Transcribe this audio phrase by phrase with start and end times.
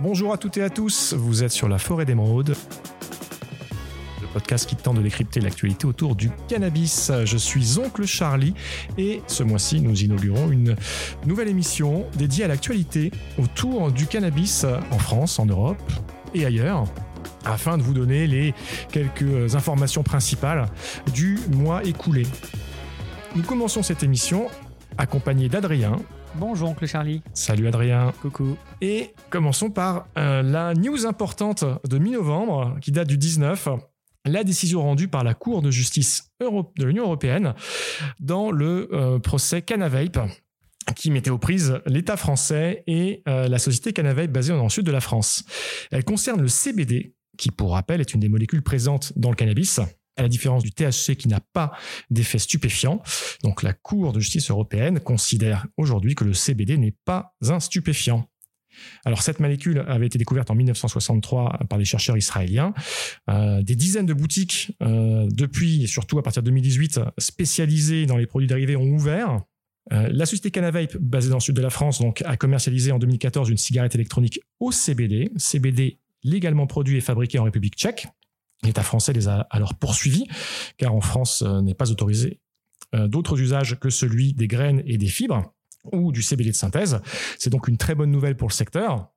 [0.00, 2.54] Bonjour à toutes et à tous, vous êtes sur la forêt d'émeraude
[4.20, 7.10] le podcast qui tente de décrypter l'actualité autour du cannabis.
[7.24, 8.54] Je suis Oncle Charlie
[8.96, 10.76] et ce mois-ci, nous inaugurons une
[11.26, 15.82] nouvelle émission dédiée à l'actualité autour du cannabis en France, en Europe
[16.32, 16.84] et ailleurs
[17.44, 18.54] afin de vous donner les
[18.92, 20.66] quelques informations principales
[21.12, 22.24] du mois écoulé.
[23.34, 24.46] Nous commençons cette émission
[24.96, 25.96] accompagné d'Adrien.
[26.34, 27.22] Bonjour oncle Charlie.
[27.34, 28.12] Salut Adrien.
[28.22, 28.56] Coucou.
[28.80, 33.68] Et commençons par euh, la news importante de mi-novembre qui date du 19
[34.24, 37.54] la décision rendue par la Cour de justice de l'Union européenne
[38.20, 40.18] dans le euh, procès Canavape
[40.96, 44.86] qui mettait aux prises l'État français et euh, la société Canavape basée dans le sud
[44.86, 45.44] de la France.
[45.90, 49.80] Elle concerne le CBD, qui pour rappel est une des molécules présentes dans le cannabis
[50.18, 51.72] à la différence du THC qui n'a pas
[52.10, 53.02] d'effet stupéfiant.
[53.42, 58.28] Donc la Cour de justice européenne considère aujourd'hui que le CBD n'est pas un stupéfiant.
[59.04, 62.74] Alors cette molécule avait été découverte en 1963 par des chercheurs israéliens.
[63.30, 68.16] Euh, des dizaines de boutiques euh, depuis et surtout à partir de 2018 spécialisées dans
[68.16, 69.42] les produits dérivés ont ouvert.
[69.92, 73.48] Euh, la société Canavape, basée dans le sud de la France, a commercialisé en 2014
[73.48, 78.06] une cigarette électronique au CBD, CBD légalement produit et fabriqué en République tchèque.
[78.62, 80.26] L'État français les a alors poursuivis,
[80.76, 82.40] car en France n'est pas autorisé
[82.92, 85.52] d'autres usages que celui des graines et des fibres
[85.92, 87.00] ou du CBD de synthèse.
[87.38, 89.08] C'est donc une très bonne nouvelle pour le secteur.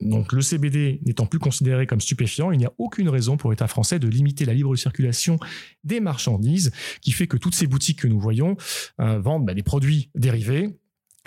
[0.00, 3.66] Donc le CBD n'étant plus considéré comme stupéfiant, il n'y a aucune raison pour l'État
[3.66, 5.38] français de limiter la libre circulation
[5.82, 8.56] des marchandises, qui fait que toutes ces boutiques que nous voyons
[9.00, 10.78] euh, vendent bah, des produits dérivés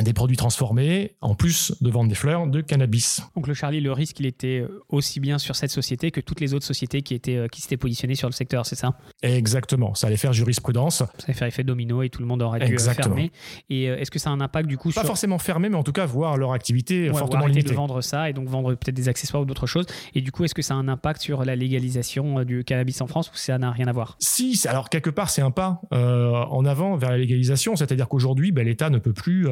[0.04, 3.22] des produits transformés, en plus de vendre des fleurs, de cannabis.
[3.36, 6.40] Donc le Charlie, le risque, il était euh, aussi bien sur cette société que toutes
[6.40, 8.96] les autres sociétés qui étaient euh, qui s'étaient positionnées sur le secteur, c'est ça?
[9.24, 9.96] Exactement.
[9.96, 10.98] Ça allait faire jurisprudence.
[10.98, 13.16] Ça allait faire effet domino et tout le monde aurait dû euh, Exactement.
[13.16, 13.32] fermer.
[13.72, 15.94] Et est-ce que ça a un impact du coup Pas forcément fermé, mais en tout
[15.94, 17.70] cas voir leur activité ouais, fortement limitée.
[17.70, 19.88] de vendre ça et donc vendre peut-être des accessoires ou d'autres choses.
[20.14, 23.08] Et du coup, est-ce que ça a un impact sur la légalisation du cannabis en
[23.08, 24.16] France ou ça n'a rien à voir?
[24.20, 28.66] Si, alors quelque part c'est un pas en avant vers la légalisation, c'est-à-dire qu'aujourd'hui, ben,
[28.66, 29.48] l'État ne peut plus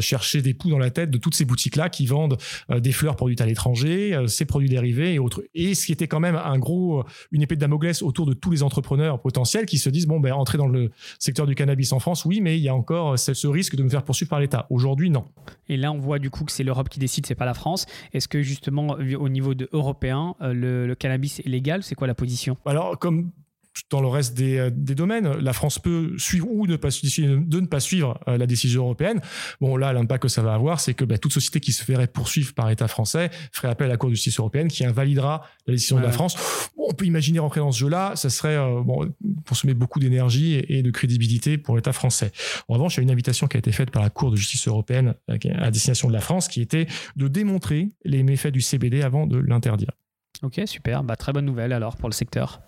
[0.00, 2.38] chercher des des dans la tête de toutes ces boutiques-là qui vendent
[2.70, 5.42] euh, des fleurs produites à l'étranger, euh, ces produits dérivés et autres.
[5.54, 8.34] Et ce qui était quand même un gros, euh, une épée de Damoclès autour de
[8.34, 11.92] tous les entrepreneurs potentiels qui se disent bon ben entrer dans le secteur du cannabis
[11.92, 14.40] en France, oui, mais il y a encore ce risque de me faire poursuivre par
[14.40, 14.66] l'État.
[14.70, 15.24] Aujourd'hui, non.
[15.68, 17.86] Et là, on voit du coup que c'est l'Europe qui décide, c'est pas la France.
[18.12, 21.82] Est-ce que justement, au niveau de européen, le, le cannabis est légal?
[21.82, 22.56] C'est quoi la position?
[22.66, 23.30] Alors, comme
[23.90, 25.30] dans le reste des, des, domaines.
[25.38, 29.20] La France peut suivre ou ne pas, de ne pas suivre euh, la décision européenne.
[29.60, 32.06] Bon, là, l'impact que ça va avoir, c'est que bah, toute société qui se ferait
[32.06, 35.74] poursuivre par État français ferait appel à la Cour de justice européenne qui invalidera la
[35.74, 36.36] décision de la France.
[36.76, 39.12] on peut imaginer rentrer dans ce jeu-là, ça serait euh, bon,
[39.48, 42.32] consommer beaucoup d'énergie et, de crédibilité pour l'État français.
[42.68, 44.36] En revanche, il y a une invitation qui a été faite par la Cour de
[44.36, 48.60] justice européenne euh, à destination de la France qui était de démontrer les méfaits du
[48.60, 49.90] CBD avant de l'interdire.
[50.42, 51.04] Ok, super.
[51.04, 52.60] Bah, très bonne nouvelle alors pour le secteur.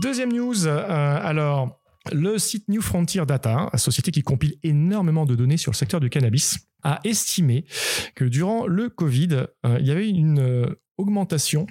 [0.00, 1.78] Deuxième news, euh, alors
[2.10, 6.08] le site New Frontier Data, société qui compile énormément de données sur le secteur du
[6.08, 7.66] cannabis, a estimé
[8.14, 11.66] que durant le Covid, euh, il y avait une euh, augmentation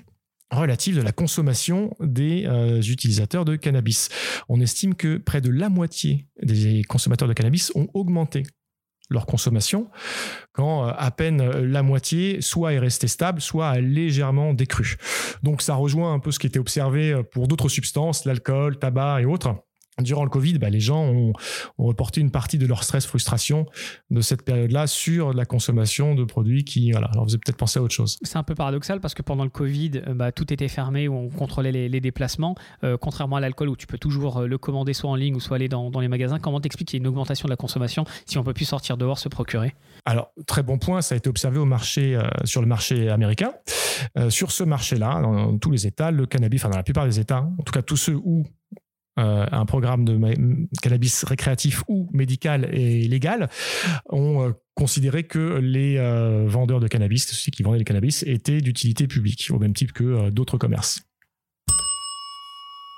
[0.51, 2.47] relative de la consommation des
[2.87, 4.09] utilisateurs de cannabis.
[4.47, 8.43] On estime que près de la moitié des consommateurs de cannabis ont augmenté
[9.09, 9.89] leur consommation,
[10.53, 14.97] quand euh, à peine euh, la moitié soit est restée stable, soit a légèrement décru.
[15.43, 19.21] Donc ça rejoint un peu ce qui était observé euh, pour d'autres substances, l'alcool, tabac
[19.21, 19.55] et autres
[20.01, 21.33] durant le Covid, bah, les gens ont,
[21.77, 23.65] reporté une partie de leur stress, frustration
[24.09, 27.81] de cette période-là sur la consommation de produits qui voilà, leur faisaient peut-être penser à
[27.81, 28.17] autre chose.
[28.21, 31.15] C'est un peu paradoxal parce que pendant le Covid, euh, bah, tout était fermé, où
[31.15, 34.93] on contrôlait les, déplacements, euh, contrairement à l'alcool où tu peux toujours euh, le commander
[34.93, 36.39] soit en ligne ou soit aller dans, les magasins.
[36.39, 38.97] Comment t'expliques qu'il y a une augmentation de la consommation si on peut plus sortir
[38.97, 39.73] dehors se procurer?
[40.05, 43.53] Alors, très bon point, ça a été observé au marché, sur le marché américain.
[44.29, 47.49] sur ce marché-là, dans, tous les États, le cannabis, enfin dans la plupart des États,
[47.57, 48.45] en tout cas tous ceux où
[49.19, 50.17] euh, un programme de
[50.81, 53.49] cannabis récréatif ou médical et légal,
[54.09, 58.61] ont euh, considéré que les euh, vendeurs de cannabis, ceux qui vendaient le cannabis, étaient
[58.61, 61.01] d'utilité publique, au même type que d'autres commerces.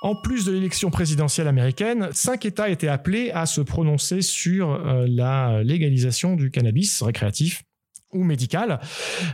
[0.03, 5.61] En plus de l'élection présidentielle américaine, cinq États étaient appelés à se prononcer sur la
[5.63, 7.63] légalisation du cannabis récréatif
[8.13, 8.79] ou médicale.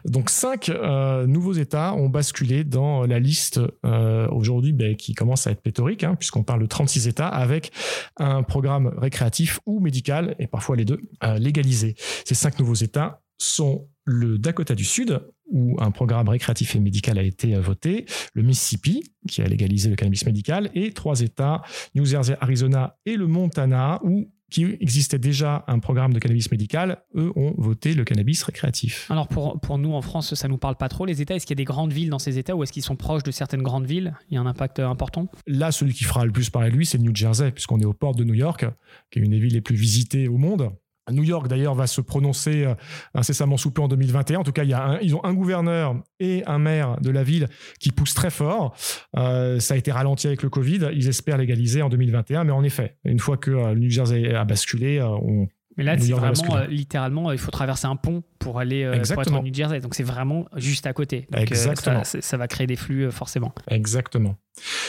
[0.05, 5.47] Donc cinq euh, nouveaux États ont basculé dans la liste euh, aujourd'hui ben, qui commence
[5.47, 7.71] à être pléthorique, hein, puisqu'on parle de 36 États avec
[8.17, 11.95] un programme récréatif ou médical, et parfois les deux, euh, légalisés.
[12.25, 15.21] Ces cinq nouveaux États sont le Dakota du Sud,
[15.51, 19.95] où un programme récréatif et médical a été voté, le Mississippi, qui a légalisé le
[19.95, 21.61] cannabis médical, et trois États,
[21.93, 27.03] New Jersey, Arizona et le Montana, où qui existait déjà un programme de cannabis médical,
[27.15, 29.09] eux ont voté le cannabis récréatif.
[29.11, 31.35] Alors pour, pour nous en France, ça nous parle pas trop les États.
[31.35, 33.23] Est-ce qu'il y a des grandes villes dans ces États ou est-ce qu'ils sont proches
[33.23, 34.13] de certaines grandes villes?
[34.29, 35.27] Il y a un impact important?
[35.45, 37.93] Là, celui qui fera le plus parler de lui, c'est New Jersey, puisqu'on est aux
[37.93, 38.65] portes de New York,
[39.11, 40.71] qui est une des villes les plus visitées au monde.
[41.11, 42.75] New York, d'ailleurs, va se prononcer euh,
[43.13, 44.39] incessamment sous peu en 2021.
[44.39, 47.23] En tout cas, il y a ils ont un gouverneur et un maire de la
[47.23, 47.47] ville
[47.79, 48.75] qui poussent très fort.
[49.17, 50.89] Euh, ça a été ralenti avec le Covid.
[50.93, 52.43] Ils espèrent légaliser en 2021.
[52.43, 55.95] Mais en effet, une fois que euh, le New Jersey a basculé, on, mais là,
[55.99, 59.79] c'est vraiment littéralement, il faut traverser un pont pour aller pour être en New Jersey.
[59.79, 61.27] Donc c'est vraiment juste à côté.
[61.31, 62.03] Donc, Exactement.
[62.03, 63.53] Ça, ça, va créer des flux forcément.
[63.69, 64.37] Exactement.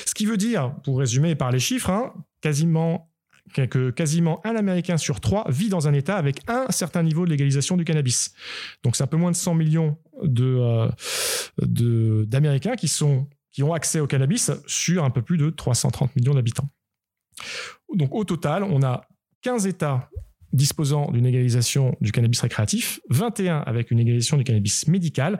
[0.06, 3.11] Ce qui veut dire, pour résumer par les chiffres, hein, quasiment
[3.94, 7.76] quasiment un Américain sur trois vit dans un État avec un certain niveau de légalisation
[7.76, 8.32] du cannabis.
[8.82, 10.90] Donc c'est un peu moins de 100 millions euh,
[11.58, 13.02] d'Américains qui
[13.62, 16.68] ont accès au cannabis sur un peu plus de 330 millions d'habitants.
[17.94, 19.02] Donc au total, on a
[19.42, 20.10] 15 États
[20.52, 25.38] disposant d'une légalisation du cannabis récréatif, 21 avec une légalisation du cannabis médical,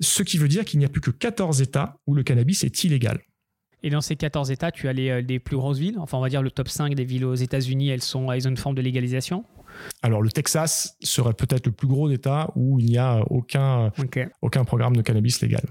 [0.00, 2.84] ce qui veut dire qu'il n'y a plus que 14 États où le cannabis est
[2.84, 3.20] illégal.
[3.82, 5.98] Et dans ces 14 États, tu as les, euh, plus grosses villes.
[5.98, 8.50] Enfin, on va dire le top 5 des villes aux États-Unis, elles, sont, elles ont
[8.50, 9.44] une forme de légalisation.
[10.02, 13.92] Alors, le Texas serait peut-être le plus gros État où il n'y a aucun,
[14.42, 15.62] aucun programme de cannabis légal.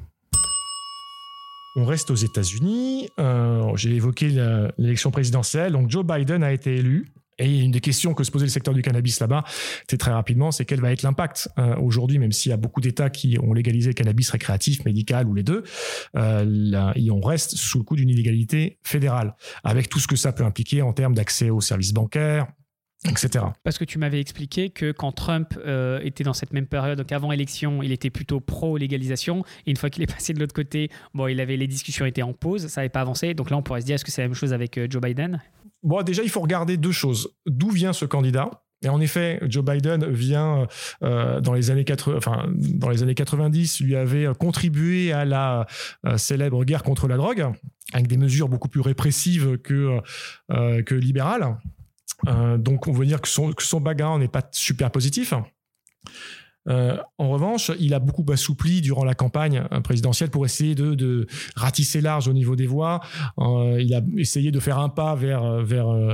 [1.76, 3.10] On reste aux États-Unis.
[3.20, 4.30] Euh, j'ai évoqué
[4.78, 5.74] l'élection présidentielle.
[5.74, 7.08] Donc, Joe Biden a été élu.
[7.40, 9.44] Et une des questions que se posait le secteur du cannabis là-bas,
[9.90, 12.82] c'est très rapidement, c'est quel va être l'impact euh, aujourd'hui, même s'il y a beaucoup
[12.82, 15.64] d'États qui ont légalisé le cannabis récréatif, médical ou les deux,
[16.16, 20.44] euh, on reste sous le coup d'une illégalité fédérale, avec tout ce que ça peut
[20.44, 22.48] impliquer en termes d'accès aux services bancaires,
[23.08, 23.46] etc.
[23.64, 27.12] Parce que tu m'avais expliqué que quand Trump euh, était dans cette même période, donc
[27.12, 29.44] avant élection, il était plutôt pro-légalisation.
[29.66, 32.22] Et une fois qu'il est passé de l'autre côté, bon, il avait les discussions étaient
[32.22, 33.34] en pause, ça n'avait pas avancé.
[33.34, 35.02] Donc là, on pourrait se dire, est-ce que c'est la même chose avec euh, Joe
[35.02, 35.42] Biden?
[35.84, 37.36] Bon, déjà, il faut regarder deux choses.
[37.46, 38.50] D'où vient ce candidat?
[38.82, 40.66] Et en effet, Joe Biden vient
[41.04, 45.68] euh, dans les années 80, enfin dans les années 90, lui avait contribué à la
[46.16, 47.46] célèbre guerre contre la drogue
[47.92, 50.00] avec des mesures beaucoup plus répressives que
[50.48, 51.58] que libérales.
[52.28, 55.34] Euh, donc on veut dire que son, que son background n'est pas super positif.
[56.70, 61.28] Euh, en revanche, il a beaucoup assoupli durant la campagne euh, présidentielle pour essayer de,
[61.56, 63.02] ratisser large au niveau des voix.
[63.38, 65.44] il a essayé de faire un pas vers,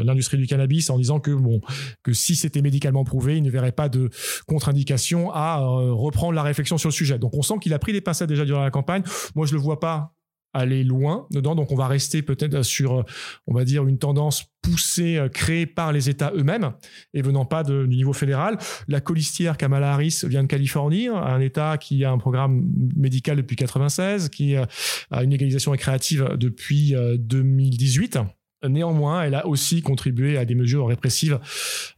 [0.04, 1.62] l'industrie du cannabis en disant que, bon,
[2.04, 4.10] que si c'était médicalement prouvé, il ne verrait pas de
[4.48, 7.20] contre-indication à reprendre la réflexion sur le sujet.
[7.20, 9.04] Donc on sent qu'il a pris des pincettes déjà durant la campagne.
[9.36, 10.15] Moi, je le vois pas
[10.56, 11.54] aller loin dedans.
[11.54, 13.04] Donc, on va rester peut-être sur,
[13.48, 16.72] on va dire, une tendance poussée, euh, créée par les États eux-mêmes
[17.14, 18.58] et venant pas du niveau fédéral.
[18.88, 23.56] La colistière Kamala Harris vient de Californie, un État qui a un programme médical depuis
[23.56, 24.66] 96, qui euh,
[25.12, 28.18] a une égalisation récréative depuis 2018.
[28.18, 28.22] Euh,
[28.68, 31.40] Néanmoins, elle a aussi contribué à des mesures répressives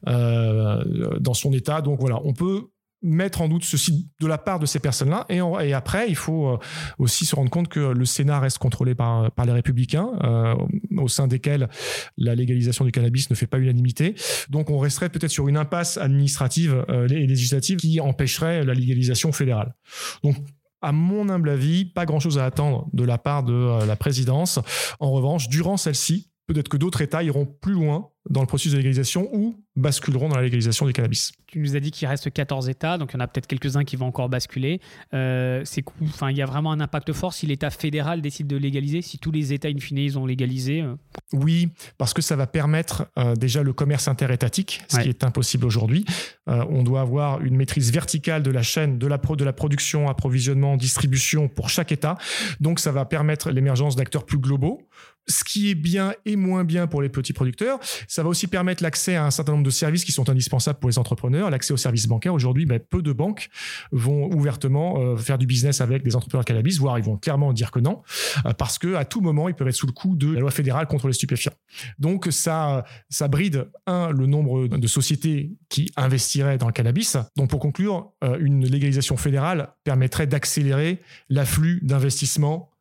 [0.06, 1.82] dans son État.
[1.82, 2.64] Donc voilà, on peut
[3.02, 5.26] mettre en doute ceci de la part de ces personnes-là.
[5.30, 6.58] Et, après, il faut euh,
[6.98, 10.56] aussi se rendre compte que le Sénat reste contrôlé par, par les républicains, euh,
[10.98, 11.70] au sein desquels
[12.18, 14.16] la légalisation du cannabis ne fait pas unanimité.
[14.50, 19.32] Donc on resterait peut-être sur une impasse administrative euh, et législative qui empêcherait la légalisation
[19.32, 19.76] fédérale.
[20.24, 20.36] Donc
[20.82, 24.60] à mon humble avis, pas grand-chose à attendre de la part de la présidence.
[25.00, 28.78] En revanche, durant celle-ci, peut-être que d'autres États iront plus loin dans le processus de
[28.78, 31.32] légalisation ou basculeront dans la légalisation du cannabis.
[31.46, 33.84] Tu nous as dit qu'il reste 14 États, donc il y en a peut-être quelques-uns
[33.84, 34.82] qui vont encore basculer.
[35.14, 38.58] Euh, c'est enfin, il y a vraiment un impact fort si l'État fédéral décide de
[38.58, 40.82] légaliser, si tous les États in fine ils ont légalisé.
[40.82, 40.96] Euh.
[41.34, 45.66] Oui, parce que ça va permettre euh, déjà le commerce interétatique, ce qui est impossible
[45.66, 46.06] aujourd'hui.
[46.48, 50.76] on doit avoir une maîtrise verticale de la chaîne de la, de la production, approvisionnement,
[50.78, 52.18] distribution pour chaque État.
[52.60, 54.82] Donc ça va permettre l'émergence d'acteurs plus globaux
[55.28, 57.80] ce qui est bien et moins bien pour les petits producteurs.
[58.18, 60.90] Ça va aussi permettre l'accès à un certain nombre de services qui sont indispensables pour
[60.90, 61.52] les entrepreneurs.
[61.52, 62.34] L'accès aux services bancaires.
[62.34, 63.48] Aujourd'hui, ben, peu de banques
[63.92, 67.54] vont ouvertement euh, faire du business avec des entrepreneurs de cannabis, voire ils vont clairement
[67.54, 68.02] dire que non,
[68.48, 70.50] euh, parce que à tout moment, ils peuvent être sous le coup de la loi
[70.50, 71.54] fédérale contre les stupéfiants.
[72.00, 77.18] Donc ça, ça bride, un, le nombre de sociétés qui investiraient dans le cannabis.
[77.36, 82.72] Donc pour conclure, euh, une légalisation fédérale permettrait d'accélérer l'afflux d'investissements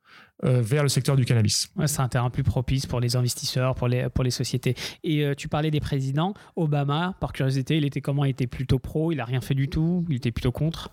[0.43, 1.71] vers le secteur du cannabis.
[1.87, 4.75] c'est un terrain plus propice pour les investisseurs, pour les, pour les sociétés.
[5.03, 6.35] Et euh, tu parlais des présidents.
[6.57, 8.25] Obama, par curiosité, il était comment?
[8.25, 10.91] Il était plutôt pro, il n'a rien fait du tout, il était plutôt contre?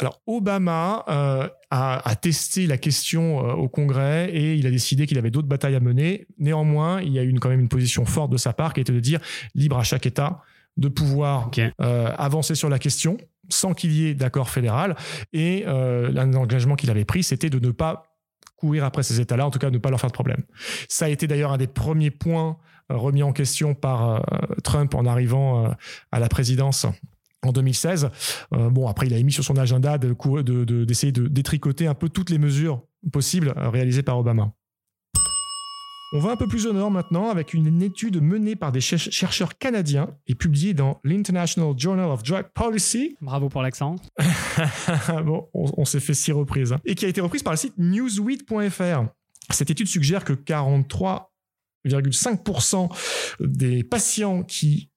[0.00, 5.30] Alors Obama euh, a, testé la question au Congrès et il a décidé qu'il avait
[5.30, 6.26] d'autres batailles à mener.
[6.38, 8.80] Néanmoins, il y a eu une, quand même une position forte de sa part qui
[8.80, 9.20] était de dire
[9.54, 10.40] libre à chaque État
[10.76, 13.18] de pouvoir avancer sur la question
[13.50, 14.96] sans qu'il y ait d'accord fédéral.
[15.32, 18.11] Et l'engagement qu'il avait pris, c'était de ne pas
[18.62, 20.42] courir après ces États-là, en tout cas ne pas leur faire de problème.
[20.88, 22.56] Ça a été d'ailleurs un des premiers points
[22.88, 24.24] remis en question par
[24.62, 25.74] Trump en arrivant
[26.12, 26.86] à la présidence
[27.42, 28.10] en 2016.
[28.50, 32.30] bon, après, il a mis sur son agenda d'essayer de, de, détricoter un peu toutes
[32.30, 34.52] les mesures possibles réalisées par Obama.
[36.14, 39.56] On va un peu plus au nord maintenant avec une étude menée par des chercheurs
[39.56, 43.16] canadiens et publiée dans l'International Journal of Drug Policy.
[43.22, 43.96] Bravo pour l'accent.
[45.24, 46.74] bon, on, s'est fait six reprises.
[46.74, 46.80] Hein.
[46.84, 49.06] Et qui a été reprise par le site newsweed.fr.
[49.48, 52.90] Cette étude suggère que 43,5%
[53.40, 54.90] des patients qui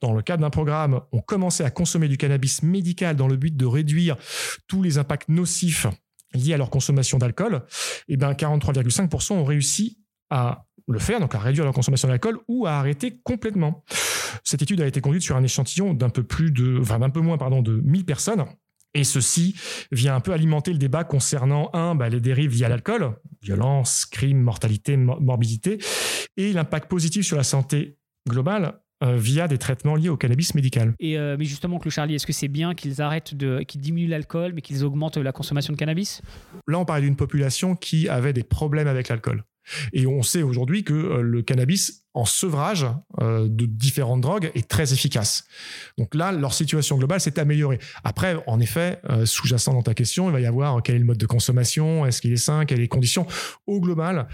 [0.00, 3.56] dans le cadre d'un programme, ont commencé à consommer du cannabis médical dans le but
[3.56, 4.18] de réduire
[4.66, 5.86] tous les impacts nocifs
[6.34, 7.62] liés à leur consommation d'alcool,
[8.08, 10.03] et bien 43,5% ont réussi
[10.34, 13.84] à le faire, donc à réduire leur consommation d'alcool ou à arrêter complètement.
[14.42, 17.20] Cette étude a été conduite sur un échantillon d'un peu plus de, enfin d'un peu
[17.20, 18.44] moins pardon, de 1000 personnes.
[18.96, 19.56] Et ceci
[19.90, 24.06] vient un peu alimenter le débat concernant, un, bah, les dérives liées à l'alcool, violence,
[24.06, 25.78] crime, mortalité, morbidité,
[26.36, 27.96] et l'impact positif sur la santé
[28.28, 30.94] globale euh, via des traitements liés au cannabis médical.
[31.00, 34.08] Et euh, mais justement, Claude Charlie, est-ce que c'est bien qu'ils arrêtent de, qu'ils diminuent
[34.08, 36.22] l'alcool, mais qu'ils augmentent la consommation de cannabis?
[36.68, 39.44] Là, on parlait d'une population qui avait des problèmes avec l'alcool.
[39.92, 42.86] Et on sait aujourd'hui que euh, le cannabis en sevrage
[43.20, 45.44] euh, de différentes drogues est très efficace.
[45.98, 47.80] Donc là, leur situation globale s'est améliorée.
[48.04, 51.04] Après, en effet, euh, sous-jacent dans ta question, il va y avoir quel est le
[51.04, 53.26] mode de consommation, est-ce qu'il est sain, quelles sont les conditions?
[53.66, 54.28] Au global,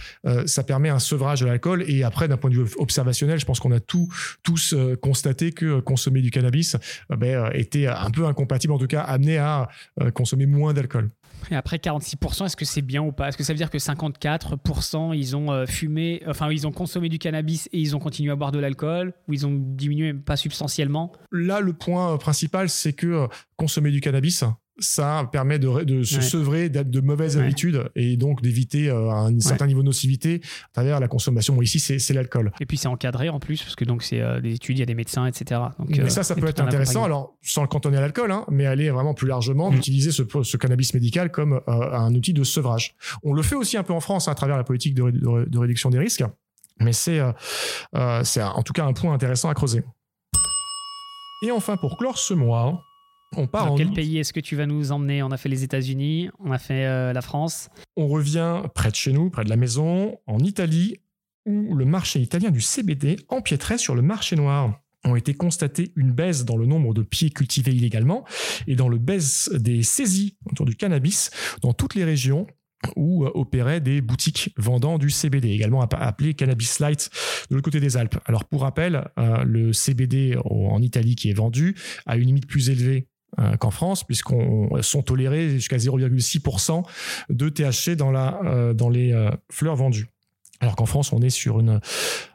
[0.46, 1.84] ça permet un sevrage de l'alcool.
[1.88, 6.20] Et après, d'un point de vue observationnel, je pense qu'on a tous constaté que consommer
[6.20, 6.76] du cannabis
[7.08, 9.68] ben, était un peu incompatible, en tout cas amené à
[10.14, 11.10] consommer moins d'alcool.
[11.50, 13.28] Et après 46%, est-ce que c'est bien ou pas?
[13.28, 17.08] Est-ce que ça veut dire que 54% ils ont euh, fumé, enfin ils ont consommé
[17.08, 20.36] du cannabis et ils ont continué à boire de l'alcool ou ils ont diminué pas
[20.36, 21.12] substantiellement?
[21.32, 23.26] Là, le point principal, c'est que euh,
[23.56, 24.44] consommer du cannabis,
[24.80, 29.80] ça permet de, se sevrer de mauvaises habitudes et donc d'éviter euh, un certain niveau
[29.80, 31.54] de nocivité à travers la consommation.
[31.54, 32.52] Bon, ici, c'est l'alcool.
[32.60, 34.82] Et puis, c'est encadré en plus, parce que donc c'est euh, des études, il y
[34.82, 35.60] a des médecins, etc.
[35.78, 37.04] Donc, mais ça, ça peut être intéressant.
[37.04, 39.74] Alors, sans le cantonner à l'alcool, hein, mais aller vraiment plus largement, mm.
[39.74, 42.94] d'utiliser ce, cannabis médical comme euh, un outil de sevrage.
[43.22, 45.90] On le fait aussi un peu en France hein, à travers la politique de, réduction
[45.90, 46.24] des risques,
[46.80, 49.82] mais c'est en tout cas un point intéressant à creuser.
[51.42, 52.82] Et enfin, pour clore ce mois,
[53.36, 55.22] on part Dans quel pays est-ce que tu vas nous emmener?
[55.22, 57.68] On a fait les États-Unis, on a fait euh, la France.
[57.96, 60.96] On revient près de chez nous, près de la maison, en Italie,
[61.46, 66.12] où le marché italien du CBD empiétrait sur le marché noir ont été constatés une
[66.12, 68.24] baisse dans le nombre de pieds cultivés illégalement
[68.66, 71.30] et dans le baisse des saisies autour du cannabis
[71.62, 72.46] dans toutes les régions
[72.96, 77.10] où euh, opéraient des boutiques vendant du CBD, également appelé Cannabis Light
[77.48, 78.18] de l'autre côté des Alpes.
[78.24, 82.70] Alors pour rappel, euh, le CBD en Italie qui est vendu a une limite plus
[82.70, 83.06] élevée
[83.58, 86.82] qu'en France, puisqu'on sont tolérés jusqu'à 0,6%
[87.28, 90.08] de THC dans, la, euh, dans les euh, fleurs vendues.
[90.62, 91.62] Alors qu'en France, on est sur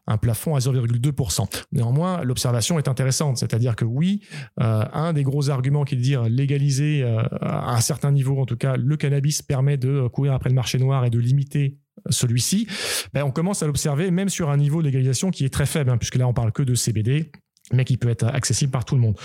[0.08, 1.48] un plafond à 0,2%.
[1.74, 4.22] Néanmoins, l'observation est intéressante, c'est-à-dire que oui,
[4.58, 8.58] un des gros arguments qui est de dire légaliser à un certain niveau, en tout
[8.58, 11.78] cas, le cannabis permet de courir après le marché noir et de limiter
[12.10, 12.68] celui-ci,
[13.14, 15.90] ben, on commence à l'observer même sur un niveau de légalisation qui est très faible,
[15.92, 17.32] hein, puisque là on parle que de CBD,
[17.72, 19.16] mais qui peut être accessible par tout le monde.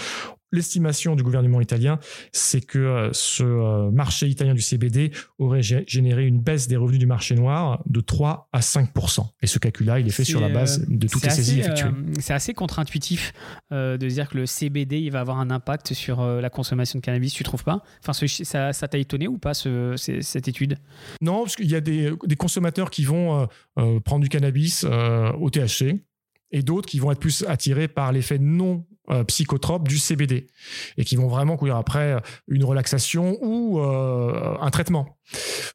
[0.52, 2.00] L'estimation du gouvernement italien,
[2.32, 6.98] c'est que euh, ce euh, marché italien du CBD aurait généré une baisse des revenus
[6.98, 10.48] du marché noir de 3 à 5% Et ce calcul-là, il est fait sur la
[10.48, 11.86] base de toutes les saisies effectuées.
[11.86, 13.32] Euh, c'est assez contre-intuitif
[13.70, 17.32] de dire que le CBD, il va avoir un impact sur la consommation de cannabis,
[17.32, 17.82] tu trouves pas?
[18.04, 20.78] Enfin, ça t'a étonné ou pas cette étude?
[21.20, 23.46] Non, parce qu'il y a des, consommateurs qui vont
[24.04, 26.00] prendre du cannabis au THC
[26.52, 30.46] et d'autres qui vont être plus attirés par l'effet non euh, psychotrope du CBD
[30.96, 35.18] et qui vont vraiment courir après une relaxation ou euh, un traitement.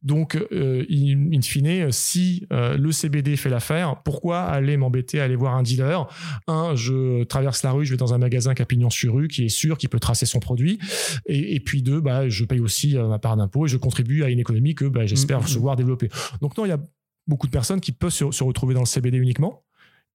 [0.04, 5.56] Donc, euh, in, fine, si le CBD fait l'affaire, pourquoi aller m'embêter à aller voir
[5.56, 6.08] un dealer?
[6.48, 9.28] Un, je traverse la rue, je vais dans un magasin qui a pignon sur rue,
[9.28, 10.80] qui est sûr, qui peut tracer son produit.
[11.26, 14.40] Et, puis deux, bah, je paye aussi ma part d'impôt et je contribue à une
[14.40, 15.46] économie que bah, j'espère mmh, mmh.
[15.46, 16.10] recevoir développer.
[16.42, 16.80] Donc non, il y a
[17.28, 19.66] beaucoup de personnes qui peuvent se retrouver dans le CBD uniquement.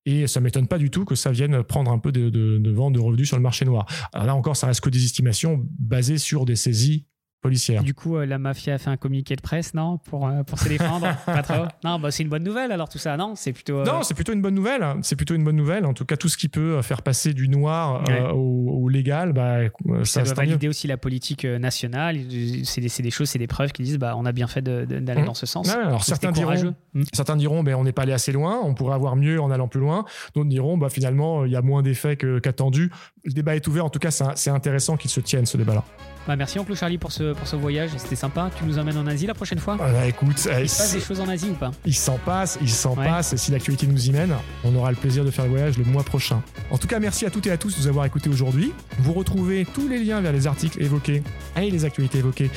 [0.07, 2.95] Et ça m'étonne pas du tout que ça vienne prendre un peu de, de, vente
[2.95, 3.87] de revenus sur le marché noir.
[4.13, 7.07] Alors là encore, ça reste que des estimations basées sur des saisies
[7.41, 7.83] policière.
[7.83, 10.59] Du coup, euh, la mafia a fait un communiqué de presse, non Pour, euh, pour
[10.59, 13.35] se défendre Pas trop Non, bah, c'est une bonne nouvelle alors tout ça, non?
[13.35, 13.79] C'est plutôt.
[13.79, 14.85] Euh, non, c'est plutôt une bonne nouvelle.
[15.03, 15.87] C'est plutôt une bonne nouvelle.
[15.87, 18.05] En tout cas, tout ce qui peut faire passer du noir
[18.35, 19.61] au, légal, bah,
[20.03, 22.19] ça, ça doit valider aussi la politique nationale.
[22.65, 25.23] C'est des, des, choses, c'est des preuves qui disent bah, on a bien fait d'aller
[25.23, 25.25] mmh.
[25.25, 25.69] dans ce sens.
[25.71, 27.03] alors certains diront, mmh.
[27.13, 29.69] certains diront ben, on n'est pas allé assez loin, on pourrait avoir mieux en allant
[29.69, 30.05] plus loin.
[30.35, 32.91] D'autres diront bah, finalement, il y a moins d'effets qu'attendu.
[33.25, 33.85] le débat est ouvert.
[33.85, 35.85] En tout cas, c'est intéressant qu'il se tienne ce débat-là.
[36.27, 37.91] Bah, merci, oncle Charlie, pour ce ce, pour ce voyage.
[37.97, 38.51] C'était sympa.
[38.57, 39.77] Tu nous emmènes en Asie la prochaine fois?
[39.81, 41.71] Ah bah, écoute, Il se passe des choses en Asie ou pas?
[41.85, 43.07] Il s'en passe, il s'en Ouais.
[43.07, 43.33] passe.
[43.33, 44.35] Et si l'actualité nous y mène,
[44.65, 46.43] on aura le plaisir de faire le voyage le mois prochain.
[46.71, 48.73] En tout cas, merci à toutes et à tous de nous avoir écoutés aujourd'hui.
[48.99, 51.23] Vous retrouvez tous les liens vers les articles évoqués
[51.57, 52.51] et les actualités évoquées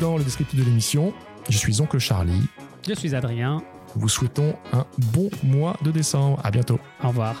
[0.00, 1.12] dans le descriptif de l'émission.
[1.48, 2.42] Je suis Oncle Charlie.
[2.88, 3.62] Je suis Adrien.
[3.96, 6.38] Vous souhaitons un bon mois de décembre.
[6.44, 6.78] À bientôt.
[7.02, 7.40] Au revoir.